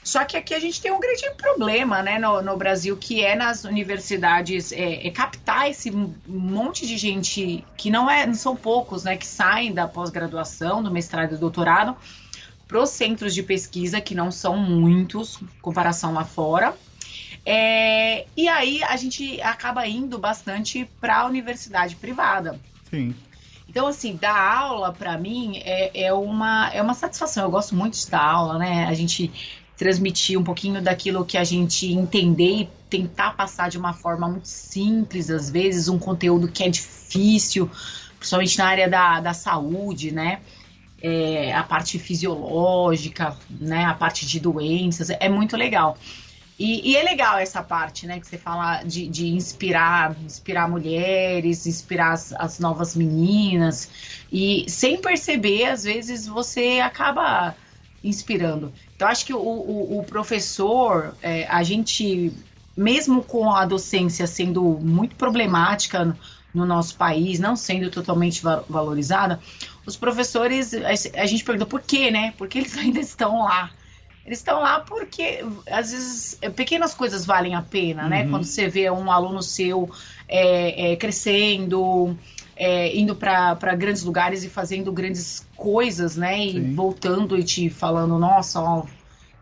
Só 0.04 0.24
que 0.24 0.36
aqui 0.36 0.52
a 0.52 0.58
gente 0.58 0.80
tem 0.80 0.90
um 0.90 0.98
grande 0.98 1.30
problema, 1.36 2.02
né, 2.02 2.18
no, 2.18 2.42
no 2.42 2.56
Brasil, 2.56 2.96
que 2.96 3.24
é 3.24 3.36
nas 3.36 3.64
universidades 3.64 4.72
é, 4.72 5.06
é, 5.06 5.10
captar 5.10 5.70
esse 5.70 5.92
monte 6.26 6.86
de 6.86 6.98
gente 6.98 7.64
que 7.76 7.88
não 7.88 8.10
é, 8.10 8.26
não 8.26 8.34
são 8.34 8.56
poucos, 8.56 9.04
né, 9.04 9.16
que 9.16 9.26
saem 9.26 9.72
da 9.72 9.86
pós-graduação, 9.86 10.82
do 10.82 10.90
mestrado 10.90 11.32
e 11.32 11.34
do 11.34 11.40
doutorado, 11.40 11.96
para 12.66 12.82
os 12.82 12.90
centros 12.90 13.32
de 13.32 13.42
pesquisa, 13.42 14.00
que 14.00 14.14
não 14.14 14.32
são 14.32 14.56
muitos, 14.56 15.38
comparação 15.60 16.12
lá 16.12 16.24
fora. 16.24 16.74
É, 17.44 18.26
e 18.36 18.48
aí 18.48 18.82
a 18.82 18.96
gente 18.96 19.40
acaba 19.40 19.86
indo 19.86 20.18
bastante 20.18 20.88
para 21.00 21.18
a 21.18 21.26
universidade 21.26 21.94
privada. 21.96 22.58
Sim. 22.90 23.14
Então, 23.68 23.86
assim, 23.86 24.16
dar 24.16 24.36
aula 24.36 24.92
para 24.92 25.16
mim 25.16 25.60
é, 25.64 26.04
é, 26.06 26.12
uma, 26.12 26.70
é 26.72 26.82
uma 26.82 26.94
satisfação. 26.94 27.44
Eu 27.44 27.50
gosto 27.50 27.74
muito 27.74 27.96
de 27.96 28.10
dar 28.10 28.22
aula, 28.22 28.58
né? 28.58 28.84
A 28.86 28.94
gente 28.94 29.32
transmitir 29.82 30.38
um 30.38 30.44
pouquinho 30.44 30.80
daquilo 30.80 31.24
que 31.24 31.36
a 31.36 31.42
gente 31.42 31.92
entender 31.92 32.60
e 32.60 32.68
tentar 32.88 33.32
passar 33.32 33.68
de 33.68 33.76
uma 33.76 33.92
forma 33.92 34.28
muito 34.28 34.46
simples, 34.46 35.28
às 35.28 35.50
vezes, 35.50 35.88
um 35.88 35.98
conteúdo 35.98 36.46
que 36.46 36.62
é 36.62 36.68
difícil, 36.68 37.68
principalmente 38.16 38.58
na 38.58 38.66
área 38.66 38.88
da, 38.88 39.20
da 39.20 39.34
saúde, 39.34 40.12
né? 40.12 40.40
É, 41.02 41.52
a 41.52 41.64
parte 41.64 41.98
fisiológica, 41.98 43.36
né? 43.50 43.84
A 43.84 43.94
parte 43.94 44.24
de 44.24 44.38
doenças, 44.38 45.10
é 45.10 45.28
muito 45.28 45.56
legal. 45.56 45.98
E, 46.56 46.92
e, 46.92 46.96
é 46.96 47.02
legal 47.02 47.38
essa 47.38 47.60
parte, 47.60 48.06
né, 48.06 48.20
que 48.20 48.26
você 48.26 48.38
fala 48.38 48.84
de, 48.84 49.08
de 49.08 49.26
inspirar, 49.26 50.14
inspirar 50.22 50.68
mulheres, 50.68 51.66
inspirar 51.66 52.12
as, 52.12 52.32
as, 52.34 52.60
novas 52.60 52.94
meninas. 52.94 53.90
E 54.30 54.64
sem 54.68 55.00
perceber, 55.00 55.64
às 55.64 55.82
vezes 55.82 56.28
você 56.28 56.78
acaba 56.78 57.56
inspirando. 58.04 58.72
Então, 59.02 59.10
acho 59.10 59.26
que 59.26 59.34
o, 59.34 59.40
o, 59.40 59.98
o 59.98 60.04
professor, 60.04 61.12
é, 61.20 61.44
a 61.48 61.64
gente, 61.64 62.32
mesmo 62.76 63.20
com 63.20 63.50
a 63.50 63.66
docência 63.66 64.28
sendo 64.28 64.62
muito 64.62 65.16
problemática 65.16 66.04
no, 66.04 66.16
no 66.54 66.64
nosso 66.64 66.94
país, 66.94 67.40
não 67.40 67.56
sendo 67.56 67.90
totalmente 67.90 68.40
valorizada, 68.68 69.40
os 69.84 69.96
professores, 69.96 70.72
a, 70.72 71.26
gente 71.26 71.42
pergunta 71.42 71.66
por 71.66 71.80
quê, 71.80 72.12
né? 72.12 72.32
Porque 72.38 72.58
eles 72.58 72.78
ainda 72.78 73.00
estão 73.00 73.42
lá. 73.42 73.72
Eles 74.24 74.38
estão 74.38 74.60
lá 74.60 74.78
porque, 74.78 75.44
às 75.68 75.90
vezes, 75.90 76.38
pequenas 76.54 76.94
coisas 76.94 77.26
valem 77.26 77.56
a 77.56 77.62
pena, 77.62 78.08
né? 78.08 78.18
uhum. 78.20 78.24
né? 78.26 78.30
Quando 78.30 78.44
você 78.44 78.68
vê 78.68 78.88
um 78.88 79.10
aluno 79.10 79.42
seu 79.42 79.90
é, 80.28 80.92
é, 80.92 80.96
crescendo, 80.96 82.16
é, 82.62 82.96
indo 82.96 83.16
para 83.16 83.74
grandes 83.74 84.04
lugares 84.04 84.44
e 84.44 84.48
fazendo 84.48 84.92
grandes 84.92 85.44
coisas, 85.56 86.16
né? 86.16 86.46
E 86.46 86.52
Sim. 86.52 86.74
voltando 86.74 87.36
e 87.36 87.42
te 87.42 87.68
falando, 87.68 88.16
nossa, 88.20 88.60
ó, 88.60 88.86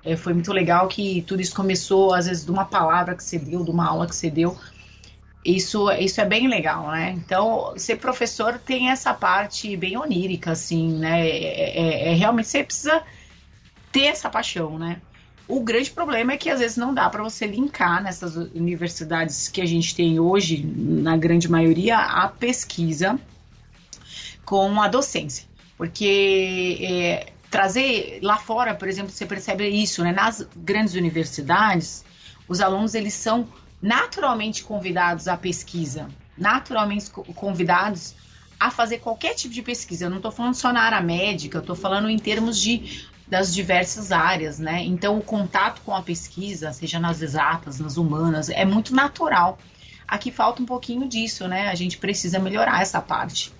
é, 0.02 0.16
foi 0.16 0.32
muito 0.32 0.50
legal 0.54 0.88
que 0.88 1.20
tudo 1.22 1.42
isso 1.42 1.54
começou, 1.54 2.14
às 2.14 2.26
vezes, 2.26 2.46
de 2.46 2.50
uma 2.50 2.64
palavra 2.64 3.14
que 3.14 3.22
você 3.22 3.38
deu, 3.38 3.62
de 3.62 3.70
uma 3.70 3.86
aula 3.86 4.06
que 4.06 4.16
você 4.16 4.30
deu. 4.30 4.56
isso, 5.44 5.90
isso 5.92 6.18
é 6.18 6.24
bem 6.24 6.48
legal, 6.48 6.90
né? 6.90 7.10
Então, 7.10 7.74
ser 7.76 7.96
professor 7.96 8.58
tem 8.58 8.88
essa 8.88 9.12
parte 9.12 9.76
bem 9.76 9.98
onírica, 9.98 10.52
assim, 10.52 10.90
né? 10.98 11.28
É, 11.28 12.08
é, 12.08 12.12
é, 12.12 12.14
realmente 12.14 12.48
você 12.48 12.64
precisa 12.64 13.02
ter 13.92 14.06
essa 14.06 14.30
paixão, 14.30 14.78
né? 14.78 15.02
O 15.50 15.60
grande 15.60 15.90
problema 15.90 16.32
é 16.32 16.36
que 16.36 16.48
às 16.48 16.60
vezes 16.60 16.76
não 16.76 16.94
dá 16.94 17.10
para 17.10 17.24
você 17.24 17.44
linkar 17.44 18.00
nessas 18.00 18.36
universidades 18.36 19.48
que 19.48 19.60
a 19.60 19.66
gente 19.66 19.96
tem 19.96 20.20
hoje, 20.20 20.64
na 20.64 21.16
grande 21.16 21.50
maioria, 21.50 21.98
a 21.98 22.28
pesquisa 22.28 23.18
com 24.44 24.80
a 24.80 24.86
docência. 24.86 25.44
Porque 25.76 26.78
é, 26.80 27.32
trazer 27.50 28.20
lá 28.22 28.36
fora, 28.36 28.76
por 28.76 28.86
exemplo, 28.86 29.10
você 29.10 29.26
percebe 29.26 29.66
isso, 29.68 30.04
né? 30.04 30.12
Nas 30.12 30.46
grandes 30.56 30.94
universidades, 30.94 32.04
os 32.46 32.60
alunos 32.60 32.94
eles 32.94 33.14
são 33.14 33.48
naturalmente 33.82 34.62
convidados 34.62 35.26
à 35.26 35.36
pesquisa, 35.36 36.08
naturalmente 36.38 37.10
convidados 37.10 38.14
a 38.60 38.70
fazer 38.70 38.98
qualquer 38.98 39.34
tipo 39.34 39.52
de 39.52 39.62
pesquisa. 39.62 40.04
Eu 40.04 40.10
não 40.10 40.18
estou 40.18 40.30
falando 40.30 40.54
só 40.54 40.72
na 40.72 40.82
área 40.82 41.00
médica, 41.00 41.58
eu 41.58 41.62
estou 41.62 41.74
falando 41.74 42.08
em 42.08 42.18
termos 42.18 42.60
de 42.60 43.08
das 43.30 43.54
diversas 43.54 44.10
áreas, 44.10 44.58
né? 44.58 44.82
Então 44.82 45.16
o 45.16 45.22
contato 45.22 45.80
com 45.82 45.94
a 45.94 46.02
pesquisa, 46.02 46.72
seja 46.72 46.98
nas 46.98 47.22
exatas, 47.22 47.78
nas 47.78 47.96
humanas, 47.96 48.50
é 48.50 48.64
muito 48.64 48.92
natural. 48.92 49.58
Aqui 50.06 50.32
falta 50.32 50.60
um 50.60 50.66
pouquinho 50.66 51.08
disso, 51.08 51.46
né? 51.46 51.68
A 51.68 51.74
gente 51.76 51.96
precisa 51.96 52.40
melhorar 52.40 52.82
essa 52.82 53.00
parte. 53.00 53.52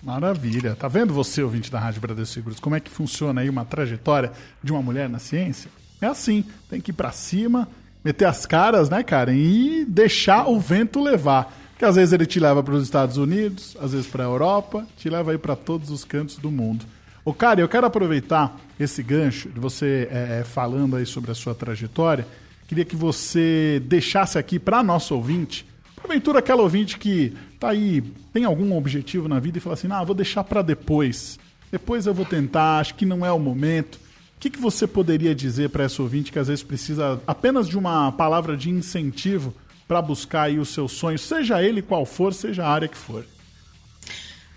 Maravilha. 0.00 0.76
Tá 0.76 0.86
vendo 0.86 1.12
você, 1.12 1.42
ouvinte 1.42 1.68
da 1.68 1.80
Rádio 1.80 2.00
Bradesco 2.00 2.34
Seguros, 2.34 2.60
como 2.60 2.76
é 2.76 2.80
que 2.80 2.88
funciona 2.88 3.40
aí 3.40 3.50
uma 3.50 3.64
trajetória 3.64 4.30
de 4.62 4.70
uma 4.70 4.80
mulher 4.80 5.08
na 5.08 5.18
ciência? 5.18 5.68
É 6.00 6.06
assim, 6.06 6.44
tem 6.70 6.80
que 6.80 6.92
ir 6.92 6.94
para 6.94 7.10
cima, 7.10 7.66
meter 8.04 8.26
as 8.26 8.46
caras, 8.46 8.88
né, 8.88 9.02
Karen, 9.02 9.34
e 9.34 9.84
deixar 9.84 10.46
o 10.48 10.60
vento 10.60 11.02
levar. 11.02 11.52
Que 11.76 11.84
às 11.84 11.96
vezes 11.96 12.12
ele 12.12 12.24
te 12.24 12.38
leva 12.38 12.62
para 12.62 12.74
os 12.74 12.84
Estados 12.84 13.16
Unidos, 13.16 13.76
às 13.80 13.92
vezes 13.92 14.06
para 14.06 14.22
a 14.22 14.26
Europa, 14.26 14.86
te 14.96 15.10
leva 15.10 15.32
aí 15.32 15.38
para 15.38 15.56
todos 15.56 15.90
os 15.90 16.04
cantos 16.04 16.36
do 16.36 16.52
mundo. 16.52 16.86
Ô, 17.26 17.34
Karen, 17.34 17.60
eu 17.60 17.68
quero 17.68 17.84
aproveitar 17.84 18.56
esse 18.78 19.02
gancho 19.02 19.48
de 19.48 19.58
você 19.58 20.08
é, 20.12 20.38
é, 20.38 20.44
falando 20.44 20.94
aí 20.94 21.04
sobre 21.04 21.32
a 21.32 21.34
sua 21.34 21.56
trajetória. 21.56 22.24
Queria 22.68 22.84
que 22.84 22.94
você 22.94 23.82
deixasse 23.84 24.38
aqui 24.38 24.60
para 24.60 24.80
nosso 24.80 25.12
ouvinte, 25.12 25.66
porventura 25.96 26.38
aquela 26.38 26.62
ouvinte 26.62 26.96
que 26.96 27.32
tá 27.58 27.70
aí, 27.70 28.00
tem 28.32 28.44
algum 28.44 28.76
objetivo 28.76 29.26
na 29.26 29.40
vida 29.40 29.58
e 29.58 29.60
fala 29.60 29.74
assim: 29.74 29.88
ah, 29.90 30.04
vou 30.04 30.14
deixar 30.14 30.44
para 30.44 30.62
depois. 30.62 31.36
Depois 31.68 32.06
eu 32.06 32.14
vou 32.14 32.24
tentar, 32.24 32.78
acho 32.78 32.94
que 32.94 33.04
não 33.04 33.26
é 33.26 33.32
o 33.32 33.40
momento. 33.40 33.96
O 33.96 34.38
que, 34.38 34.48
que 34.48 34.60
você 34.60 34.86
poderia 34.86 35.34
dizer 35.34 35.70
para 35.70 35.82
essa 35.82 36.00
ouvinte 36.00 36.30
que 36.30 36.38
às 36.38 36.46
vezes 36.46 36.62
precisa 36.62 37.20
apenas 37.26 37.66
de 37.66 37.76
uma 37.76 38.12
palavra 38.12 38.56
de 38.56 38.70
incentivo 38.70 39.52
para 39.88 40.00
buscar 40.00 40.42
aí 40.42 40.60
o 40.60 40.64
seu 40.64 40.86
sonho, 40.86 41.18
seja 41.18 41.60
ele 41.60 41.82
qual 41.82 42.06
for, 42.06 42.32
seja 42.32 42.64
a 42.64 42.70
área 42.70 42.86
que 42.86 42.96
for? 42.96 43.24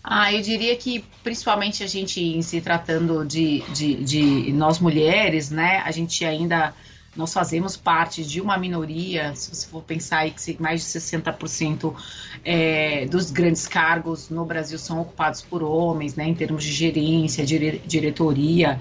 Ah, 0.04 0.34
eu 0.34 0.42
diria 0.42 0.76
que 0.76 1.04
principalmente 1.24 1.84
a 1.84 1.88
gente, 1.88 2.22
em 2.22 2.42
se 2.42 2.62
tratando 2.62 3.26
de, 3.26 3.62
de, 3.74 3.96
de 4.04 4.54
nós 4.54 4.80
mulheres, 4.80 5.50
né, 5.50 5.82
a 5.86 5.92
gente 5.92 6.24
ainda 6.24 6.74
nós 7.16 7.34
fazemos 7.34 7.76
parte 7.76 8.24
de 8.24 8.40
uma 8.40 8.58
minoria, 8.58 9.36
se 9.36 9.54
você 9.54 9.68
for 9.68 9.84
pensar 9.84 10.20
aí 10.20 10.32
que 10.32 10.62
mais 10.62 10.82
de 10.82 11.00
60% 11.00 11.94
é, 12.46 13.06
dos 13.08 13.32
grandes 13.32 13.68
cargos 13.68 14.30
no 14.30 14.46
Brasil 14.46 14.78
são 14.78 15.02
ocupados 15.02 15.42
por 15.42 15.64
homens, 15.64 16.16
né, 16.16 16.26
em 16.26 16.36
termos 16.36 16.64
de 16.64 16.72
gerência, 16.72 17.46
dire, 17.46 17.82
diretoria. 17.86 18.80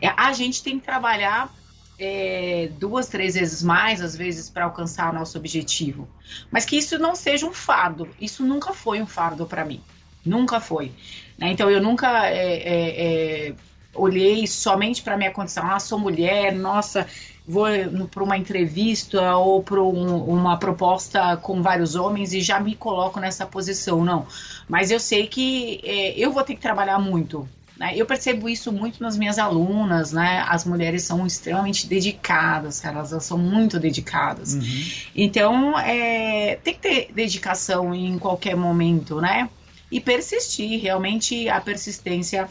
É, 0.00 0.08
a 0.08 0.32
gente 0.32 0.62
tem 0.62 0.78
que 0.78 0.84
trabalhar 0.84 1.54
é, 1.98 2.70
duas, 2.78 3.08
três 3.08 3.34
vezes 3.34 3.62
mais, 3.62 4.00
às 4.00 4.16
vezes, 4.16 4.50
para 4.50 4.64
alcançar 4.64 5.10
o 5.10 5.14
nosso 5.14 5.38
objetivo. 5.38 6.08
Mas 6.50 6.64
que 6.64 6.76
isso 6.76 6.98
não 6.98 7.14
seja 7.14 7.46
um 7.46 7.52
fardo. 7.52 8.08
Isso 8.20 8.44
nunca 8.44 8.72
foi 8.72 9.00
um 9.00 9.06
fardo 9.06 9.46
para 9.46 9.64
mim. 9.64 9.80
Nunca 10.24 10.60
foi. 10.60 10.92
Né? 11.38 11.50
Então, 11.50 11.70
eu 11.70 11.82
nunca 11.82 12.26
é, 12.26 12.56
é, 12.56 13.48
é 13.48 13.54
olhei 13.94 14.46
somente 14.46 15.02
para 15.02 15.16
minha 15.16 15.30
condição. 15.30 15.70
Ah, 15.70 15.80
sou 15.80 15.98
mulher, 15.98 16.54
nossa, 16.54 17.06
vou 17.46 17.66
para 18.10 18.22
uma 18.22 18.36
entrevista 18.36 19.36
ou 19.36 19.62
para 19.62 19.82
um, 19.82 20.24
uma 20.24 20.56
proposta 20.56 21.36
com 21.36 21.62
vários 21.62 21.94
homens 21.94 22.32
e 22.32 22.40
já 22.40 22.60
me 22.60 22.74
coloco 22.74 23.18
nessa 23.18 23.46
posição. 23.46 24.04
Não. 24.04 24.26
Mas 24.68 24.90
eu 24.90 25.00
sei 25.00 25.26
que 25.26 25.80
é, 25.84 26.18
eu 26.18 26.32
vou 26.32 26.42
ter 26.44 26.54
que 26.54 26.60
trabalhar 26.60 26.98
muito 26.98 27.48
né? 27.80 27.94
Eu 27.96 28.04
percebo 28.04 28.46
isso 28.46 28.70
muito 28.70 29.02
nas 29.02 29.16
minhas 29.16 29.38
alunas, 29.38 30.12
né? 30.12 30.44
As 30.46 30.66
mulheres 30.66 31.02
são 31.02 31.26
extremamente 31.26 31.86
dedicadas, 31.86 32.84
elas 32.84 33.24
são 33.24 33.38
muito 33.38 33.80
dedicadas. 33.80 34.52
Uhum. 34.52 34.84
Então, 35.16 35.78
é, 35.78 36.56
tem 36.62 36.74
que 36.74 36.80
ter 36.80 37.10
dedicação 37.10 37.94
em 37.94 38.18
qualquer 38.18 38.54
momento, 38.54 39.18
né? 39.18 39.48
E 39.90 40.00
persistir, 40.00 40.80
realmente 40.80 41.48
a 41.48 41.60
persistência 41.60 42.48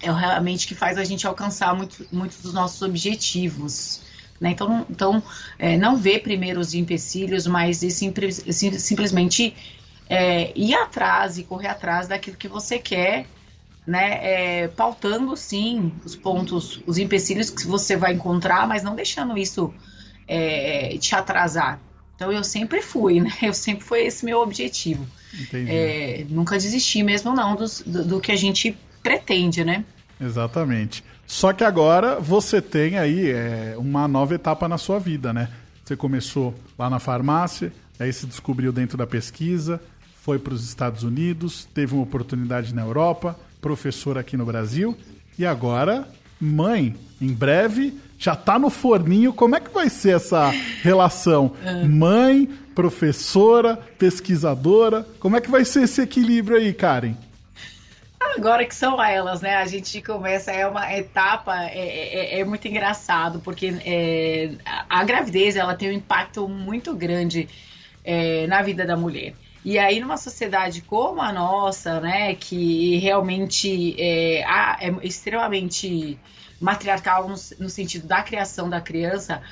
é 0.00 0.10
realmente 0.12 0.66
que 0.66 0.74
faz 0.74 0.98
a 0.98 1.04
gente 1.04 1.26
alcançar 1.26 1.74
muito, 1.74 2.06
muitos 2.12 2.38
dos 2.42 2.52
nossos 2.52 2.82
objetivos. 2.82 4.02
Né? 4.40 4.50
Então, 4.50 4.86
então 4.90 5.22
é, 5.58 5.76
não 5.76 5.96
ver 5.96 6.20
primeiro 6.20 6.60
os 6.60 6.74
empecilhos, 6.74 7.46
mas 7.46 7.78
simples, 7.78 8.44
simplesmente 8.78 9.54
é, 10.08 10.52
ir 10.56 10.74
atrás 10.74 11.38
e 11.38 11.44
correr 11.44 11.68
atrás 11.68 12.08
daquilo 12.08 12.36
que 12.36 12.48
você 12.48 12.78
quer 12.78 13.26
né, 13.86 14.62
é, 14.62 14.68
pautando 14.68 15.36
sim 15.36 15.92
os 16.04 16.14
pontos, 16.14 16.80
os 16.86 16.98
empecilhos 16.98 17.50
que 17.50 17.66
você 17.66 17.96
vai 17.96 18.12
encontrar, 18.12 18.66
mas 18.66 18.82
não 18.82 18.94
deixando 18.94 19.36
isso 19.36 19.72
é, 20.26 20.96
te 20.98 21.14
atrasar. 21.14 21.80
Então 22.14 22.30
eu 22.30 22.44
sempre 22.44 22.82
fui, 22.82 23.20
né? 23.20 23.30
Eu 23.42 23.54
sempre 23.54 23.84
foi 23.84 24.04
esse 24.04 24.24
meu 24.24 24.40
objetivo. 24.40 25.06
É, 25.52 26.24
nunca 26.28 26.56
desisti 26.56 27.02
mesmo 27.02 27.34
não 27.34 27.56
do, 27.56 27.64
do, 27.86 28.04
do, 28.04 28.20
que 28.20 28.30
a 28.30 28.36
gente 28.36 28.76
pretende, 29.02 29.64
né? 29.64 29.84
Exatamente. 30.20 31.02
Só 31.26 31.52
que 31.52 31.64
agora 31.64 32.20
você 32.20 32.60
tem 32.60 32.98
aí 32.98 33.30
é, 33.30 33.74
uma 33.78 34.06
nova 34.06 34.34
etapa 34.34 34.68
na 34.68 34.76
sua 34.76 34.98
vida, 34.98 35.32
né? 35.32 35.48
Você 35.84 35.96
começou 35.96 36.54
lá 36.78 36.88
na 36.90 36.98
farmácia, 36.98 37.72
aí 37.98 38.12
se 38.12 38.26
descobriu 38.26 38.72
dentro 38.72 38.96
da 38.96 39.06
pesquisa, 39.06 39.80
foi 40.22 40.38
para 40.38 40.54
os 40.54 40.64
Estados 40.64 41.02
Unidos, 41.02 41.66
teve 41.74 41.94
uma 41.94 42.02
oportunidade 42.02 42.74
na 42.74 42.82
Europa, 42.82 43.38
professor 43.60 44.16
aqui 44.18 44.36
no 44.36 44.44
Brasil 44.44 44.96
e 45.38 45.44
agora 45.44 46.06
mãe. 46.40 46.94
Em 47.20 47.32
breve 47.32 47.98
já 48.22 48.34
está 48.34 48.56
no 48.56 48.70
forninho. 48.70 49.32
Como 49.32 49.56
é 49.56 49.60
que 49.60 49.70
vai 49.70 49.90
ser 49.90 50.16
essa 50.16 50.50
relação? 50.82 51.52
É. 51.62 51.84
Mãe, 51.84 52.48
professora, 52.74 53.76
pesquisadora. 53.98 55.06
Como 55.18 55.36
é 55.36 55.40
que 55.40 55.50
vai 55.50 55.64
ser 55.64 55.84
esse 55.84 56.02
equilíbrio 56.02 56.56
aí, 56.56 56.72
Karen? 56.72 57.14
Agora 58.20 58.64
que 58.64 58.74
são 58.74 59.02
elas, 59.02 59.40
né? 59.40 59.56
A 59.56 59.66
gente 59.66 60.02
começa, 60.02 60.50
é 60.50 60.66
uma 60.66 60.92
etapa, 60.92 61.64
é, 61.66 62.36
é, 62.36 62.40
é 62.40 62.44
muito 62.44 62.66
engraçado, 62.66 63.40
porque 63.40 63.74
é, 63.84 64.52
a 64.88 65.04
gravidez 65.04 65.56
ela 65.56 65.74
tem 65.74 65.90
um 65.90 65.92
impacto 65.92 66.48
muito 66.48 66.94
grande 66.94 67.48
é, 68.04 68.46
na 68.46 68.62
vida 68.62 68.84
da 68.84 68.96
mulher. 68.96 69.34
E 69.64 69.78
aí, 69.78 70.00
numa 70.00 70.16
sociedade 70.16 70.82
como 70.82 71.20
a 71.20 71.32
nossa, 71.32 72.00
né, 72.00 72.34
que 72.34 72.98
realmente 72.98 73.94
é, 73.98 74.40
é 74.40 74.94
extremamente 75.02 76.18
matriarcal 76.62 77.28
no, 77.28 77.34
no, 77.58 77.68
sentido 77.68 78.06
da 78.06 78.22
criação 78.22 78.70
da 78.70 78.80
criança, 78.80 79.42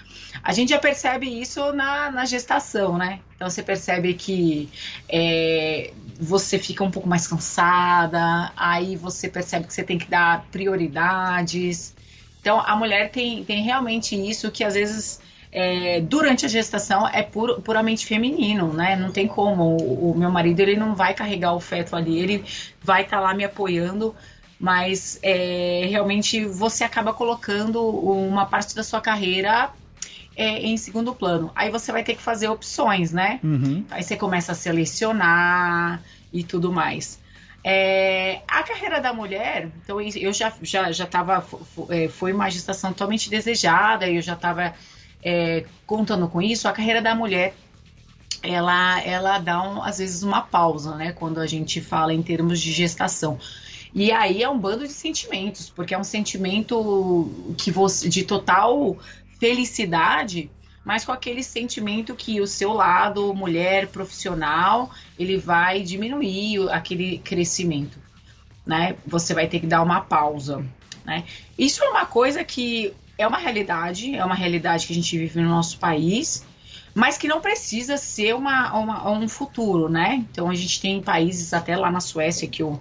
a 0.42 0.52
gente 0.52 0.70
já 0.70 0.78
percebe 0.78 1.26
isso 1.26 1.72
na, 1.72 2.10
na 2.10 2.24
gestação, 2.24 2.96
né? 2.96 3.20
Então 3.34 3.50
você 3.50 3.62
percebe 3.62 4.14
que 4.14 4.70
é, 5.08 5.92
você 6.18 6.58
fica 6.58 6.84
um 6.84 6.90
pouco 6.90 7.08
mais 7.08 7.26
cansada, 7.26 8.52
aí 8.56 8.96
você 8.96 9.28
percebe 9.28 9.66
que 9.66 9.74
você 9.74 9.82
tem 9.82 9.98
que 9.98 10.08
dar 10.08 10.46
prioridades. 10.52 11.94
Então 12.40 12.60
a 12.60 12.76
mulher 12.76 13.10
tem, 13.10 13.44
tem 13.44 13.62
realmente 13.62 14.14
isso 14.14 14.50
que 14.50 14.62
às 14.62 14.74
vezes 14.74 15.20
é, 15.52 16.00
durante 16.00 16.46
a 16.46 16.48
gestação 16.48 17.08
é 17.08 17.22
pur, 17.22 17.60
puramente 17.60 18.06
feminino, 18.06 18.72
né? 18.72 18.94
Não 18.94 19.10
tem 19.10 19.26
como. 19.26 19.76
O, 19.76 20.12
o, 20.12 20.16
meu 20.16 20.30
marido 20.30 20.60
ele 20.60 20.76
não 20.76 20.94
vai 20.94 21.12
carregar 21.12 21.54
o 21.54 21.60
feto 21.60 21.96
ali, 21.96 22.18
ele 22.18 22.44
vai 22.80 23.02
estar 23.02 23.16
tá 23.16 23.22
lá 23.22 23.34
me 23.34 23.44
apoiando, 23.44 24.14
mas 24.60 25.18
é, 25.22 25.86
realmente 25.88 26.44
você 26.44 26.84
acaba 26.84 27.14
colocando 27.14 27.82
uma 27.82 28.44
parte 28.44 28.74
da 28.74 28.82
sua 28.82 29.00
carreira 29.00 29.70
é, 30.36 30.60
em 30.60 30.76
segundo 30.76 31.14
plano. 31.14 31.50
Aí 31.54 31.70
você 31.70 31.90
vai 31.90 32.04
ter 32.04 32.14
que 32.14 32.20
fazer 32.20 32.48
opções, 32.48 33.10
né? 33.10 33.40
Uhum. 33.42 33.86
Aí 33.90 34.02
você 34.02 34.18
começa 34.18 34.52
a 34.52 34.54
selecionar 34.54 36.02
e 36.30 36.44
tudo 36.44 36.70
mais. 36.70 37.18
É, 37.64 38.42
a 38.46 38.62
carreira 38.62 39.00
da 39.00 39.14
mulher, 39.14 39.70
então 39.82 39.98
eu 39.98 40.32
já 40.32 40.52
já 40.62 40.92
já 40.92 41.04
estava 41.04 41.44
é, 41.88 42.08
foi 42.08 42.32
uma 42.32 42.48
gestação 42.50 42.90
totalmente 42.92 43.28
desejada, 43.30 44.08
eu 44.08 44.20
já 44.20 44.32
estava 44.34 44.74
é, 45.22 45.64
contando 45.86 46.28
com 46.28 46.40
isso, 46.40 46.68
a 46.68 46.72
carreira 46.72 47.00
da 47.00 47.14
mulher 47.14 47.54
ela, 48.42 49.00
ela 49.02 49.38
dá 49.38 49.62
um, 49.62 49.82
às 49.82 49.98
vezes 49.98 50.22
uma 50.22 50.40
pausa, 50.42 50.96
né? 50.96 51.12
Quando 51.12 51.40
a 51.40 51.46
gente 51.46 51.80
fala 51.80 52.12
em 52.12 52.22
termos 52.22 52.60
de 52.60 52.72
gestação. 52.72 53.38
E 53.94 54.12
aí 54.12 54.42
é 54.42 54.48
um 54.48 54.58
bando 54.58 54.86
de 54.86 54.92
sentimentos, 54.92 55.68
porque 55.68 55.94
é 55.94 55.98
um 55.98 56.04
sentimento 56.04 57.54
que 57.58 57.70
você 57.70 58.08
de 58.08 58.24
total 58.24 58.96
felicidade, 59.38 60.50
mas 60.84 61.04
com 61.04 61.12
aquele 61.12 61.42
sentimento 61.42 62.14
que 62.14 62.40
o 62.40 62.46
seu 62.46 62.72
lado 62.72 63.34
mulher 63.34 63.88
profissional 63.88 64.90
ele 65.18 65.36
vai 65.36 65.82
diminuir 65.82 66.70
aquele 66.70 67.18
crescimento, 67.18 67.98
né? 68.64 68.96
Você 69.06 69.34
vai 69.34 69.48
ter 69.48 69.60
que 69.60 69.66
dar 69.66 69.82
uma 69.82 70.00
pausa, 70.00 70.64
né? 71.04 71.24
Isso 71.58 71.82
é 71.82 71.88
uma 71.88 72.06
coisa 72.06 72.44
que 72.44 72.92
é 73.18 73.26
uma 73.26 73.38
realidade, 73.38 74.14
é 74.14 74.24
uma 74.24 74.34
realidade 74.34 74.86
que 74.86 74.92
a 74.92 74.96
gente 74.96 75.18
vive 75.18 75.40
no 75.40 75.48
nosso 75.48 75.78
país, 75.78 76.46
mas 76.94 77.18
que 77.18 77.28
não 77.28 77.40
precisa 77.40 77.96
ser 77.96 78.34
uma, 78.34 78.72
uma 78.78 79.10
um 79.10 79.28
futuro, 79.28 79.88
né? 79.88 80.24
Então 80.30 80.48
a 80.48 80.54
gente 80.54 80.80
tem 80.80 81.02
países 81.02 81.52
até 81.52 81.76
lá 81.76 81.90
na 81.90 82.00
Suécia 82.00 82.48
que 82.48 82.62
eu 82.62 82.80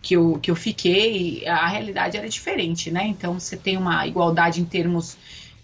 que 0.00 0.14
eu, 0.14 0.38
que 0.40 0.50
eu 0.50 0.56
fiquei, 0.56 1.46
a 1.46 1.66
realidade 1.66 2.16
era 2.16 2.28
diferente, 2.28 2.90
né? 2.90 3.06
Então 3.06 3.38
você 3.38 3.56
tem 3.56 3.76
uma 3.76 4.06
igualdade 4.06 4.60
em 4.60 4.64
termos 4.64 5.16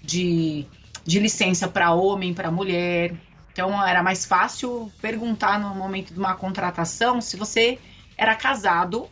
de 0.03 0.67
de 1.05 1.19
licença 1.19 1.69
para 1.69 1.93
homem, 1.93 2.33
para 2.33 2.51
mulher. 2.51 3.15
Então 3.53 3.87
era 3.87 4.03
mais 4.03 4.25
fácil 4.25 4.91
perguntar 5.01 5.61
no 5.61 5.75
momento 5.75 6.13
de 6.13 6.19
uma 6.19 6.35
contratação 6.35 7.21
se 7.21 7.37
você 7.37 7.79
era 8.17 8.35
casado 8.35 9.09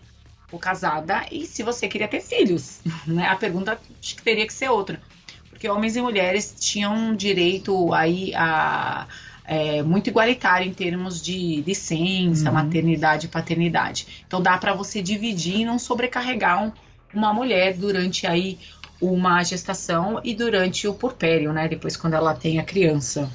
ou 0.51 0.59
casada 0.59 1.27
e 1.31 1.47
se 1.47 1.63
você 1.63 1.87
queria 1.87 2.09
ter 2.09 2.21
filhos. 2.21 2.81
Né? 3.07 3.27
A 3.27 3.37
pergunta 3.37 3.79
teria 4.25 4.47
que 4.47 4.53
ser 4.53 4.71
outra. 4.71 5.01
Porque 5.51 5.69
homens 5.69 5.97
e 5.97 6.01
mulheres 6.01 6.55
tinham 6.59 7.15
direito 7.15 7.93
aí 7.93 8.35
a 8.35 9.07
é, 9.45 9.83
muito 9.83 10.09
igualitário 10.09 10.69
em 10.69 10.73
termos 10.73 11.21
de 11.21 11.63
licença, 11.63 12.49
uhum. 12.49 12.55
maternidade 12.55 13.27
e 13.27 13.29
paternidade. 13.29 14.25
Então 14.27 14.41
dá 14.41 14.57
para 14.57 14.73
você 14.73 15.03
dividir 15.03 15.61
e 15.61 15.65
não 15.65 15.79
sobrecarregar 15.79 16.65
um, 16.65 16.73
uma 17.15 17.33
mulher 17.33 17.77
durante 17.77 18.27
aí 18.27 18.59
uma 19.01 19.43
gestação 19.43 20.21
e 20.23 20.35
durante 20.35 20.87
o 20.87 20.95
porpério, 20.95 21.53
né? 21.53 21.69
Depois 21.69 21.97
quando 21.97 22.15
ela 22.15 22.35
tem 22.35 22.61
a 22.61 22.65
criança, 22.65 23.29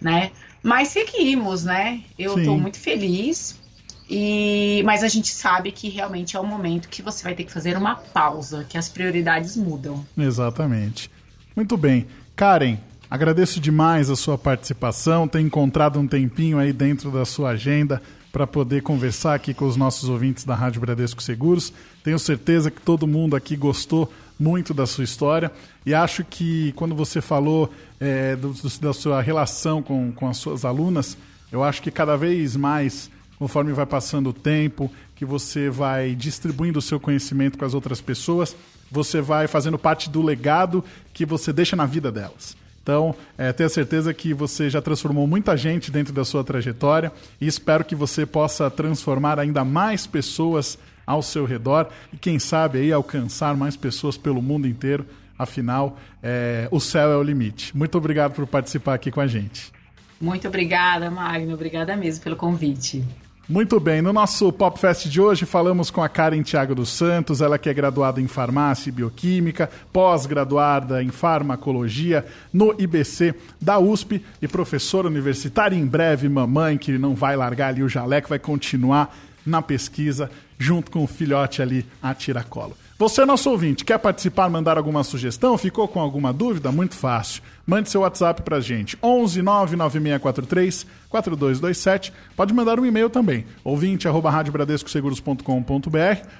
né? 0.00 0.30
Mas 0.62 0.88
seguimos, 0.88 1.64
né? 1.64 2.02
Eu 2.18 2.38
estou 2.38 2.58
muito 2.58 2.78
feliz. 2.78 3.60
E, 4.08 4.82
mas 4.84 5.02
a 5.02 5.08
gente 5.08 5.28
sabe 5.28 5.72
que 5.72 5.88
realmente 5.88 6.36
é 6.36 6.40
o 6.40 6.46
momento 6.46 6.88
que 6.88 7.02
você 7.02 7.24
vai 7.24 7.34
ter 7.34 7.44
que 7.44 7.52
fazer 7.52 7.76
uma 7.76 7.96
pausa, 7.96 8.64
que 8.68 8.78
as 8.78 8.88
prioridades 8.88 9.56
mudam. 9.56 10.06
Exatamente. 10.16 11.10
Muito 11.56 11.76
bem. 11.76 12.06
Karen, 12.36 12.78
agradeço 13.16 13.58
demais 13.58 14.10
a 14.10 14.14
sua 14.14 14.36
participação, 14.36 15.26
ter 15.26 15.40
encontrado 15.40 15.98
um 15.98 16.06
tempinho 16.06 16.58
aí 16.58 16.70
dentro 16.70 17.10
da 17.10 17.24
sua 17.24 17.50
agenda 17.50 18.02
para 18.30 18.46
poder 18.46 18.82
conversar 18.82 19.34
aqui 19.34 19.54
com 19.54 19.64
os 19.64 19.74
nossos 19.74 20.06
ouvintes 20.10 20.44
da 20.44 20.54
Rádio 20.54 20.82
Bradesco 20.82 21.22
Seguros. 21.22 21.72
Tenho 22.04 22.18
certeza 22.18 22.70
que 22.70 22.78
todo 22.78 23.06
mundo 23.06 23.34
aqui 23.34 23.56
gostou 23.56 24.12
muito 24.38 24.74
da 24.74 24.86
sua 24.86 25.02
história 25.02 25.50
e 25.86 25.94
acho 25.94 26.24
que 26.24 26.72
quando 26.72 26.94
você 26.94 27.22
falou 27.22 27.72
é, 27.98 28.36
do, 28.36 28.52
da 28.82 28.92
sua 28.92 29.22
relação 29.22 29.82
com, 29.82 30.12
com 30.12 30.28
as 30.28 30.36
suas 30.36 30.66
alunas, 30.66 31.16
eu 31.50 31.64
acho 31.64 31.80
que 31.80 31.90
cada 31.90 32.16
vez 32.16 32.54
mais, 32.54 33.10
conforme 33.38 33.72
vai 33.72 33.86
passando 33.86 34.28
o 34.28 34.34
tempo, 34.34 34.90
que 35.14 35.24
você 35.24 35.70
vai 35.70 36.14
distribuindo 36.14 36.80
o 36.80 36.82
seu 36.82 37.00
conhecimento 37.00 37.56
com 37.56 37.64
as 37.64 37.72
outras 37.72 37.98
pessoas, 37.98 38.54
você 38.92 39.22
vai 39.22 39.46
fazendo 39.46 39.78
parte 39.78 40.10
do 40.10 40.20
legado 40.20 40.84
que 41.14 41.24
você 41.24 41.50
deixa 41.50 41.74
na 41.74 41.86
vida 41.86 42.12
delas. 42.12 42.65
Então, 42.86 43.16
é, 43.36 43.52
tenho 43.52 43.68
certeza 43.68 44.14
que 44.14 44.32
você 44.32 44.70
já 44.70 44.80
transformou 44.80 45.26
muita 45.26 45.56
gente 45.56 45.90
dentro 45.90 46.12
da 46.12 46.24
sua 46.24 46.44
trajetória 46.44 47.10
e 47.40 47.46
espero 47.48 47.84
que 47.84 47.96
você 47.96 48.24
possa 48.24 48.70
transformar 48.70 49.40
ainda 49.40 49.64
mais 49.64 50.06
pessoas 50.06 50.78
ao 51.04 51.20
seu 51.20 51.44
redor 51.44 51.88
e, 52.12 52.16
quem 52.16 52.38
sabe, 52.38 52.78
aí 52.78 52.92
alcançar 52.92 53.56
mais 53.56 53.76
pessoas 53.76 54.16
pelo 54.16 54.40
mundo 54.40 54.68
inteiro. 54.68 55.04
Afinal, 55.36 55.98
é, 56.22 56.68
o 56.70 56.78
céu 56.78 57.10
é 57.10 57.16
o 57.16 57.24
limite. 57.24 57.76
Muito 57.76 57.98
obrigado 57.98 58.34
por 58.34 58.46
participar 58.46 58.94
aqui 58.94 59.10
com 59.10 59.20
a 59.20 59.26
gente. 59.26 59.72
Muito 60.20 60.46
obrigada, 60.46 61.10
Magno. 61.10 61.54
Obrigada 61.54 61.96
mesmo 61.96 62.22
pelo 62.22 62.36
convite. 62.36 63.04
Muito 63.48 63.78
bem, 63.78 64.02
no 64.02 64.12
nosso 64.12 64.52
Pop 64.52 64.76
Fest 64.76 65.06
de 65.06 65.20
hoje 65.20 65.46
falamos 65.46 65.88
com 65.88 66.02
a 66.02 66.08
Karen 66.08 66.42
Thiago 66.42 66.74
dos 66.74 66.88
Santos, 66.88 67.40
ela 67.40 67.56
que 67.56 67.68
é 67.68 67.74
graduada 67.74 68.20
em 68.20 68.26
farmácia 68.26 68.88
e 68.88 68.92
bioquímica, 68.92 69.70
pós-graduada 69.92 71.00
em 71.00 71.10
farmacologia 71.10 72.26
no 72.52 72.74
IBC 72.76 73.36
da 73.60 73.78
USP 73.78 74.20
e 74.42 74.48
professora 74.48 75.06
universitária 75.06 75.76
em 75.76 75.86
breve, 75.86 76.28
mamãe 76.28 76.76
que 76.76 76.98
não 76.98 77.14
vai 77.14 77.36
largar 77.36 77.68
ali 77.68 77.84
o 77.84 77.88
jaleco, 77.88 78.28
vai 78.28 78.40
continuar 78.40 79.16
na 79.46 79.62
pesquisa 79.62 80.28
junto 80.58 80.90
com 80.90 81.04
o 81.04 81.06
filhote 81.06 81.62
ali 81.62 81.86
a 82.02 82.12
tiracolo. 82.12 82.76
Você, 82.98 83.26
nosso 83.26 83.50
ouvinte, 83.50 83.84
quer 83.84 83.98
participar, 83.98 84.48
mandar 84.48 84.78
alguma 84.78 85.04
sugestão? 85.04 85.58
Ficou 85.58 85.86
com 85.86 86.00
alguma 86.00 86.32
dúvida? 86.32 86.72
Muito 86.72 86.94
fácil. 86.94 87.42
Mande 87.66 87.90
seu 87.90 88.00
WhatsApp 88.00 88.40
pra 88.40 88.58
gente. 88.58 88.96
11 89.02 89.42
99643 89.42 90.86
4227. 91.10 92.10
Pode 92.34 92.54
mandar 92.54 92.80
um 92.80 92.86
e-mail 92.86 93.10
também. 93.10 93.44
ouvinte 93.62 94.08
arroba 94.08 94.32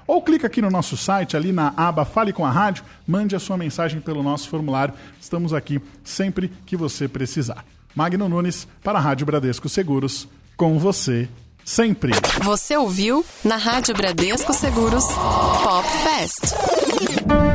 ou 0.07 0.23
clica 0.23 0.47
aqui 0.47 0.62
no 0.62 0.71
nosso 0.71 0.97
site, 0.97 1.37
ali 1.37 1.53
na 1.53 1.75
aba 1.77 2.07
Fale 2.07 2.33
com 2.33 2.47
a 2.47 2.51
Rádio, 2.51 2.85
mande 3.07 3.37
a 3.37 3.38
sua 3.38 3.59
mensagem 3.59 4.01
pelo 4.01 4.23
nosso 4.23 4.49
formulário. 4.49 4.95
Estamos 5.21 5.53
aqui 5.53 5.79
sempre 6.03 6.51
que 6.64 6.75
você 6.75 7.07
precisar. 7.07 7.66
Magno 7.95 8.31
Nunes 8.31 8.66
para 8.83 8.99
a 8.99 9.03
Rádio 9.03 9.27
Bradesco 9.27 9.69
Seguros. 9.69 10.27
Com 10.57 10.79
você 10.79 11.29
sempre. 11.67 12.13
Você 12.45 12.77
ouviu 12.77 13.27
na 13.45 13.57
Rádio 13.57 13.95
Bradesco 13.95 14.55
Seguros 14.55 15.05
Pop 15.05 15.87
Fest. 16.05 17.46